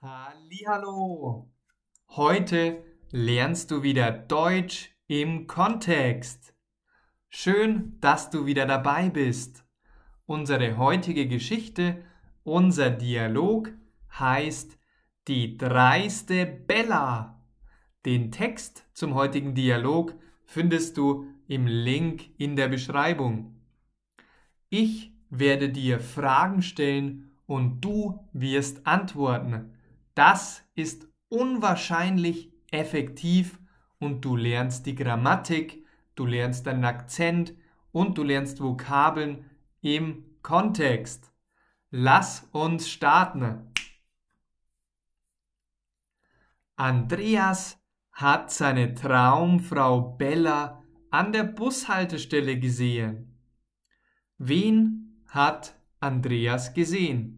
[0.00, 1.50] Hallihallo!
[2.10, 6.54] Heute lernst du wieder Deutsch im Kontext.
[7.28, 9.64] Schön, dass du wieder dabei bist.
[10.24, 12.04] Unsere heutige Geschichte,
[12.44, 13.72] unser Dialog
[14.16, 14.78] heißt
[15.26, 17.44] Die dreiste Bella.
[18.06, 23.60] Den Text zum heutigen Dialog findest du im Link in der Beschreibung.
[24.68, 29.74] Ich werde dir Fragen stellen und du wirst antworten.
[30.18, 33.60] Das ist unwahrscheinlich effektiv
[34.00, 37.54] und du lernst die Grammatik, du lernst deinen Akzent
[37.92, 39.48] und du lernst Vokabeln
[39.80, 41.32] im Kontext.
[41.92, 43.72] Lass uns starten.
[46.74, 47.80] Andreas
[48.10, 53.38] hat seine Traumfrau Bella an der Bushaltestelle gesehen.
[54.36, 57.37] Wen hat Andreas gesehen?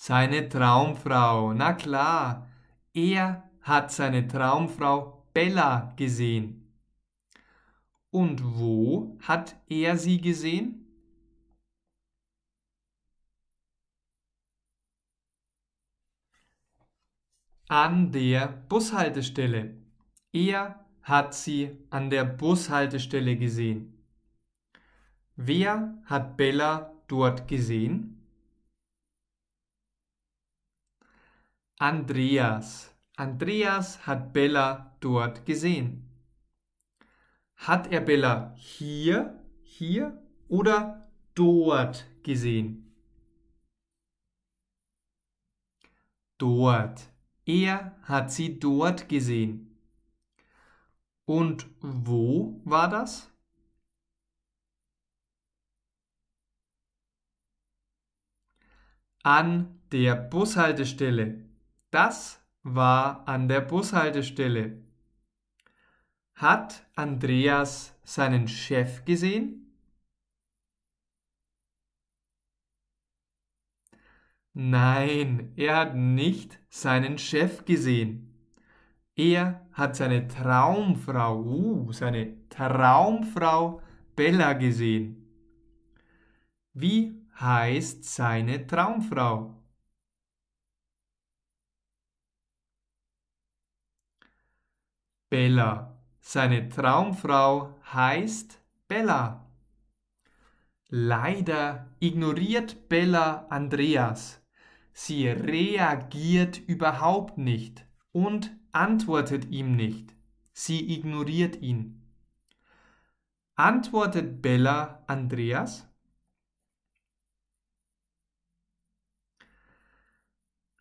[0.00, 2.48] Seine Traumfrau, na klar,
[2.94, 6.72] er hat seine Traumfrau Bella gesehen.
[8.10, 10.86] Und wo hat er sie gesehen?
[17.66, 19.82] An der Bushaltestelle.
[20.32, 24.00] Er hat sie an der Bushaltestelle gesehen.
[25.34, 28.17] Wer hat Bella dort gesehen?
[31.80, 32.92] Andreas.
[33.16, 36.10] Andreas hat Bella dort gesehen.
[37.54, 42.92] Hat er Bella hier, hier oder dort gesehen?
[46.36, 47.12] Dort.
[47.44, 49.78] Er hat sie dort gesehen.
[51.26, 53.30] Und wo war das?
[59.22, 61.47] An der Bushaltestelle.
[61.90, 64.82] Das war an der Bushaltestelle.
[66.34, 69.74] Hat Andreas seinen Chef gesehen?
[74.52, 78.34] Nein, er hat nicht seinen Chef gesehen.
[79.14, 83.80] Er hat seine Traumfrau, uh, seine Traumfrau
[84.14, 85.26] Bella gesehen.
[86.72, 89.57] Wie heißt seine Traumfrau?
[95.30, 95.98] Bella.
[96.20, 99.46] Seine Traumfrau heißt Bella.
[100.88, 104.40] Leider ignoriert Bella Andreas.
[104.92, 110.14] Sie reagiert überhaupt nicht und antwortet ihm nicht.
[110.52, 112.02] Sie ignoriert ihn.
[113.54, 115.86] Antwortet Bella Andreas?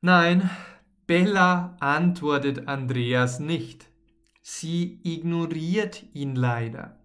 [0.01, 0.49] Nein,
[1.05, 3.86] Bella antwortet Andreas nicht.
[4.49, 6.97] Sie ignoriert ihn leider.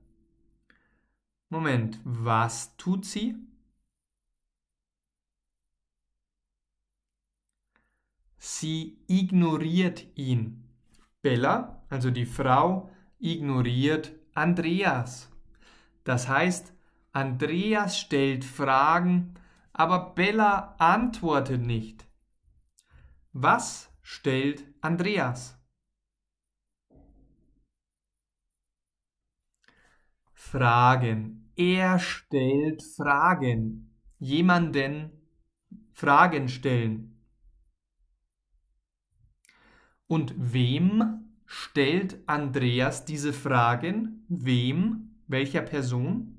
[1.49, 3.35] Moment, was tut sie?
[8.39, 10.69] Sie ignoriert ihn.
[11.21, 15.29] Bella, also die Frau, ignoriert Andreas.
[16.05, 16.73] Das heißt,
[17.11, 19.35] Andreas stellt Fragen,
[19.73, 22.07] aber Bella antwortet nicht.
[23.33, 25.59] Was stellt Andreas?
[30.53, 31.51] Fragen.
[31.57, 33.91] Er stellt Fragen.
[34.19, 35.11] Jemanden
[35.93, 37.19] Fragen stellen.
[40.07, 44.27] Und wem stellt Andreas diese Fragen?
[44.29, 45.23] Wem?
[45.27, 46.39] Welcher Person?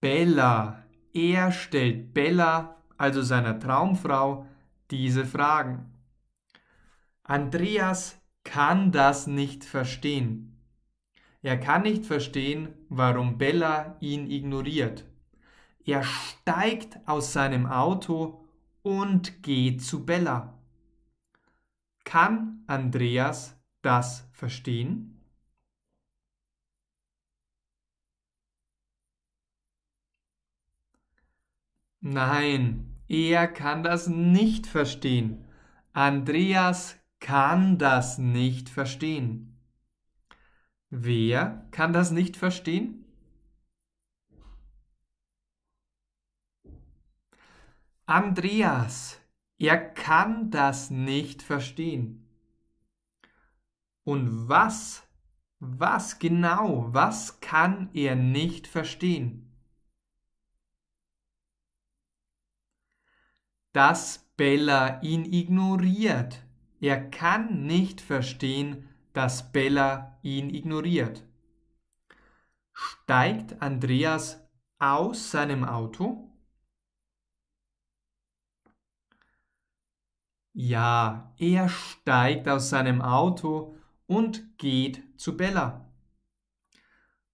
[0.00, 0.84] Bella.
[1.12, 4.44] Er stellt Bella, also seiner Traumfrau,
[4.90, 5.94] diese Fragen.
[7.22, 10.56] Andreas kann das nicht verstehen.
[11.42, 15.04] Er kann nicht verstehen, warum Bella ihn ignoriert.
[15.84, 18.46] Er steigt aus seinem Auto
[18.82, 20.58] und geht zu Bella.
[22.04, 25.20] Kann Andreas das verstehen?
[32.00, 35.44] Nein, er kann das nicht verstehen.
[35.92, 39.58] Andreas kann das nicht verstehen.
[40.90, 43.06] Wer kann das nicht verstehen?
[48.04, 49.18] Andreas,
[49.56, 52.28] er kann das nicht verstehen.
[54.04, 55.08] Und was
[55.60, 59.50] Was genau, was kann er nicht verstehen?
[63.72, 66.43] Dass Bella ihn ignoriert.
[66.84, 71.24] Er kann nicht verstehen, dass Bella ihn ignoriert.
[72.74, 74.46] Steigt Andreas
[74.78, 76.30] aus seinem Auto?
[80.52, 85.90] Ja, er steigt aus seinem Auto und geht zu Bella.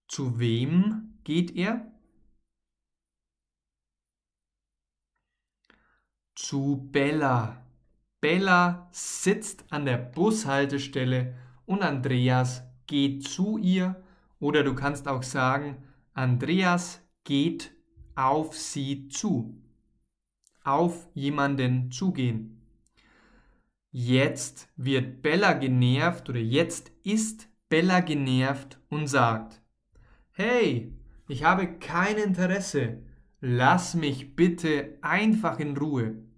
[0.07, 1.91] Zu wem geht er?
[6.35, 7.60] Zu Bella.
[8.21, 11.35] Bella sitzt an der Bushaltestelle
[11.65, 14.01] und Andreas geht zu ihr
[14.39, 15.83] oder du kannst auch sagen,
[16.13, 17.71] Andreas geht
[18.15, 19.59] auf sie zu.
[20.63, 22.61] Auf jemanden zugehen.
[23.89, 29.61] Jetzt wird Bella genervt oder jetzt ist Bella genervt und sagt,
[30.33, 30.93] Hey,
[31.27, 33.01] ich habe kein Interesse,
[33.39, 36.30] lass mich bitte einfach in Ruhe.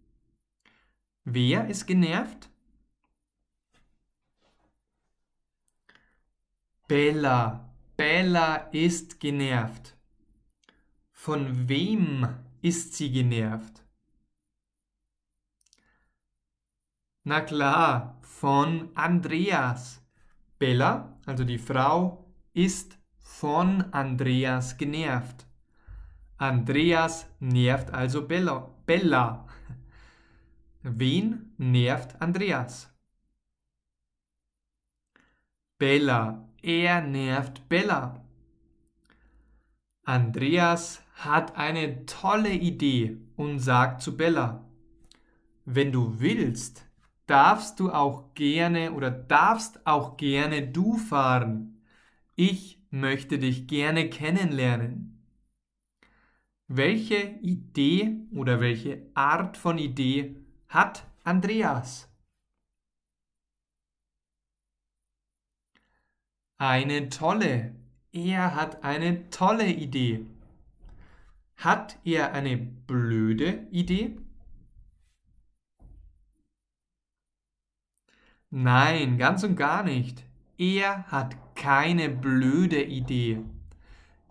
[1.25, 2.50] Wer ist genervt?
[6.88, 7.74] Bella.
[7.96, 9.96] Bella ist genervt.
[11.12, 12.28] Von wem
[12.62, 13.86] ist sie genervt?
[17.24, 20.02] Na klar, von Andreas.
[20.60, 25.48] Bella, also die Frau, ist von Andreas genervt.
[26.38, 28.70] Andreas nervt also Bella.
[28.86, 29.48] Bella.
[30.85, 32.94] Wen nervt Andreas?
[35.77, 36.50] Bella.
[36.62, 38.25] Er nervt Bella.
[40.03, 44.69] Andreas hat eine tolle Idee und sagt zu Bella,
[45.63, 46.86] wenn du willst,
[47.27, 51.81] darfst du auch gerne oder darfst auch gerne du fahren.
[52.36, 55.24] Ich möchte dich gerne kennenlernen.
[56.68, 60.43] Welche Idee oder welche Art von Idee
[60.74, 62.10] hat Andreas?
[66.58, 67.75] Eine tolle.
[68.12, 70.25] Er hat eine tolle Idee.
[71.58, 74.18] Hat er eine blöde Idee?
[78.50, 80.24] Nein, ganz und gar nicht.
[80.58, 83.44] Er hat keine blöde Idee.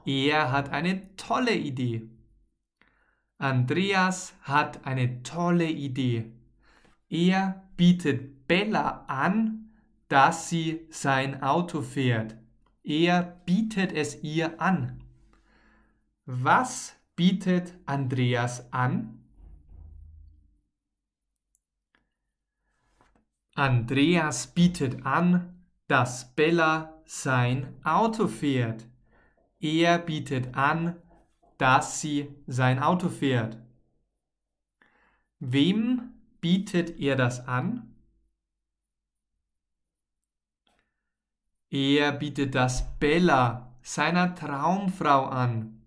[0.04, 2.08] Er hat eine tolle Idee.
[3.42, 6.30] Andreas hat eine tolle Idee.
[7.08, 9.72] Er bietet Bella an,
[10.06, 12.36] dass sie sein Auto fährt.
[12.84, 15.02] Er bietet es ihr an.
[16.24, 19.24] Was bietet Andreas an?
[23.56, 28.86] Andreas bietet an, dass Bella sein Auto fährt.
[29.58, 31.01] Er bietet an,
[31.62, 33.56] dass sie sein Auto fährt.
[35.38, 37.94] Wem bietet er das an?
[41.70, 45.80] Er bietet das Bella, seiner Traumfrau, an.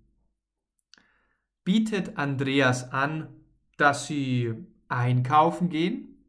[1.66, 3.28] Bietet Andreas an,
[3.76, 4.54] dass sie
[4.88, 6.26] einkaufen gehen?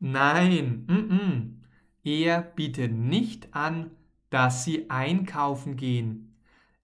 [0.00, 1.62] Nein, mm -mm.
[2.02, 3.96] er bietet nicht an,
[4.32, 6.34] dass sie einkaufen gehen.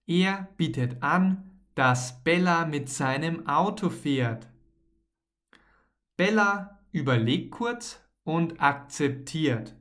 [0.05, 4.47] Er bietet an, dass Bella mit seinem Auto fährt.
[6.15, 9.75] Bella überlegt kurz und akzeptiert.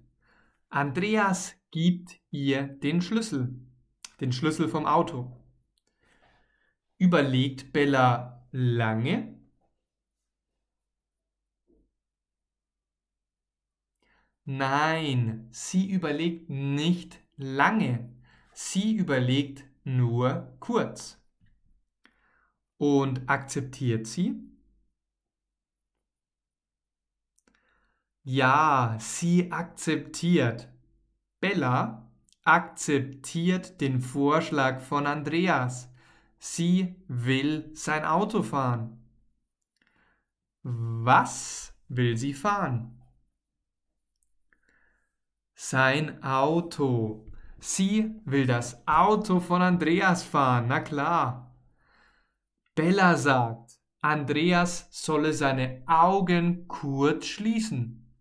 [0.71, 3.55] Andreas gibt ihr den Schlüssel,
[4.23, 5.31] den Schlüssel vom Auto.
[6.97, 9.39] Überlegt Bella lange
[14.51, 18.12] Nein, sie überlegt nicht lange.
[18.52, 21.18] Sie überlegt nur kurz.
[22.76, 24.37] Und akzeptiert sie?
[28.23, 30.68] Ja, sie akzeptiert.
[31.40, 32.11] Bella
[32.45, 35.88] akzeptiert den Vorschlag von Andreas.
[36.38, 39.02] Sie will sein Auto fahren.
[40.62, 43.00] Was will sie fahren?
[45.54, 47.28] Sein Auto.
[47.61, 51.55] Sie will das Auto von Andreas fahren, na klar.
[52.75, 58.15] Bella sagt, Andreas solle seine Augen kurz schließen.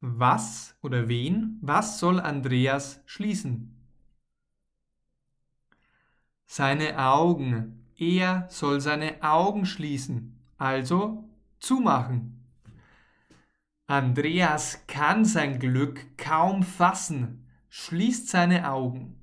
[0.00, 1.58] Was oder wen?
[1.62, 3.88] Was soll Andreas schließen?
[6.46, 7.88] Seine Augen.
[7.96, 11.28] Er soll seine Augen schließen, also
[11.60, 12.44] zumachen.
[13.86, 17.43] Andreas kann sein Glück kaum fassen,
[17.76, 19.20] schließt seine Augen.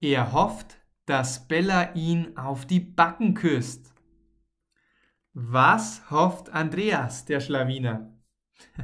[0.00, 3.94] Er hofft, dass Bella ihn auf die Backen küsst.
[5.34, 8.12] Was hofft Andreas, der Schlawiner?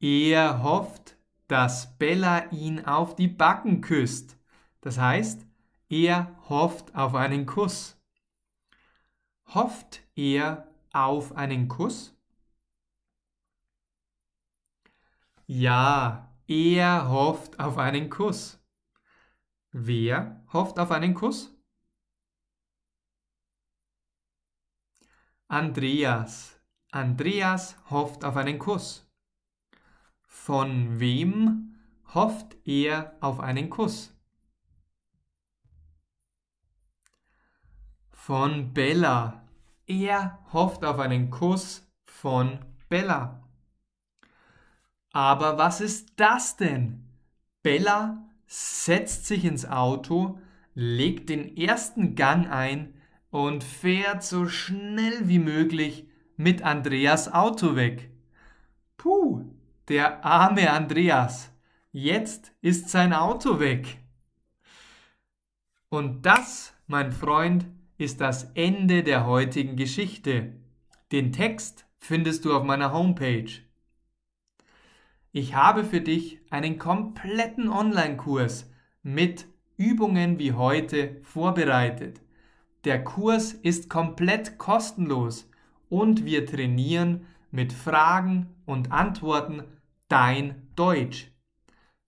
[0.00, 4.38] er hofft, dass Bella ihn auf die Backen küsst.
[4.80, 5.46] Das heißt,
[5.90, 8.00] er hofft auf einen Kuss.
[9.44, 12.17] Hofft er auf einen Kuss?
[15.50, 18.62] Ja, er hofft auf einen Kuss.
[19.72, 21.56] Wer hofft auf einen Kuss?
[25.46, 26.60] Andreas.
[26.90, 29.10] Andreas hofft auf einen Kuss.
[30.26, 31.80] Von wem
[32.12, 34.14] hofft er auf einen Kuss?
[38.10, 39.48] Von Bella.
[39.86, 43.47] Er hofft auf einen Kuss von Bella.
[45.18, 47.02] Aber was ist das denn?
[47.64, 50.38] Bella setzt sich ins Auto,
[50.76, 52.94] legt den ersten Gang ein
[53.30, 56.06] und fährt so schnell wie möglich
[56.36, 58.12] mit Andreas Auto weg.
[58.96, 59.44] Puh,
[59.88, 61.50] der arme Andreas.
[61.90, 63.98] Jetzt ist sein Auto weg.
[65.88, 70.52] Und das, mein Freund, ist das Ende der heutigen Geschichte.
[71.10, 73.67] Den Text findest du auf meiner Homepage.
[75.40, 78.68] Ich habe für dich einen kompletten Online-Kurs
[79.04, 82.20] mit Übungen wie heute vorbereitet.
[82.82, 85.48] Der Kurs ist komplett kostenlos
[85.88, 89.62] und wir trainieren mit Fragen und Antworten
[90.08, 91.30] dein Deutsch.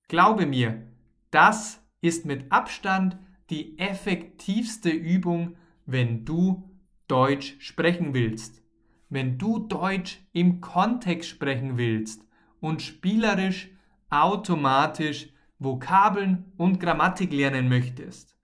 [0.09, 0.83] Glaube mir,
[1.31, 3.17] das ist mit Abstand
[3.49, 5.55] die effektivste Übung,
[5.87, 6.69] wenn du
[7.07, 8.61] Deutsch sprechen willst.
[9.09, 12.25] Wenn du Deutsch im Kontext sprechen willst
[12.61, 13.71] und spielerisch,
[14.11, 18.37] automatisch Vokabeln und Grammatik lernen möchtest.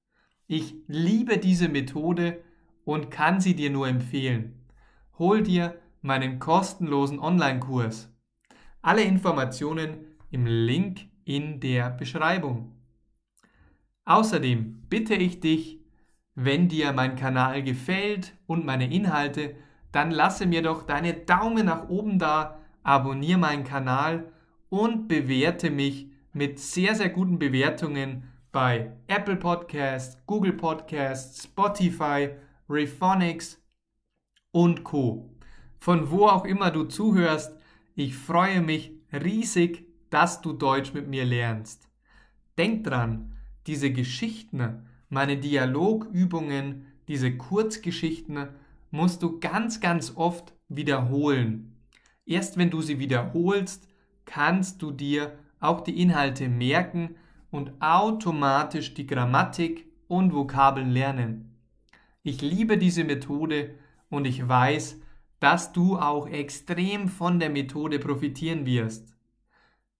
[0.46, 2.42] Ich liebe diese Methode
[2.85, 4.66] und kann sie dir nur empfehlen.
[5.18, 8.12] Hol dir meinen kostenlosen Online-Kurs.
[8.82, 12.73] Alle Informationen im Link in der Beschreibung.
[14.04, 15.80] Außerdem bitte ich dich,
[16.37, 19.56] wenn dir mein Kanal gefällt und meine Inhalte,
[19.90, 24.33] dann lasse mir doch deine Daumen nach oben da, abonniere meinen Kanal
[24.69, 32.31] und bewerte mich mit sehr, sehr guten Bewertungen bei Apple Podcasts, Google Podcasts, Spotify,
[32.69, 33.61] Rephonics
[34.52, 35.35] und Co.
[35.81, 37.59] Von wo auch immer du zuhörst,
[37.97, 41.88] ich freue mich riesig, dass du Deutsch mit mir lernst.
[42.57, 43.33] Denk dran,
[43.66, 48.49] diese Geschichten, meine Dialogübungen, diese Kurzgeschichten
[48.93, 51.75] musst du ganz, ganz oft wiederholen.
[52.26, 53.88] Erst wenn du sie wiederholst,
[54.25, 57.14] kannst du dir auch die Inhalte merken
[57.50, 61.56] und automatisch die Grammatik und Vokabeln lernen.
[62.23, 63.76] Ich liebe diese Methode
[64.11, 65.00] und ich weiß,
[65.38, 69.14] dass du auch extrem von der Methode profitieren wirst.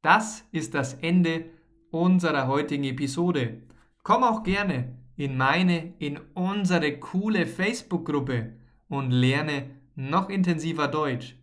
[0.03, 1.47] Das ist das Ende
[1.91, 3.63] unserer heutigen Episode.
[4.03, 8.53] Komm auch gerne in meine, in unsere coole Facebook-Gruppe
[8.89, 11.37] und lerne noch intensiver Deutsch.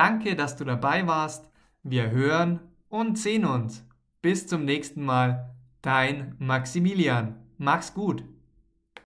[0.00, 1.50] Danke, dass du dabei warst.
[1.82, 3.84] Wir hören und sehen uns.
[4.22, 5.54] Bis zum nächsten Mal.
[5.82, 7.36] Dein Maximilian.
[7.58, 8.24] Mach's gut.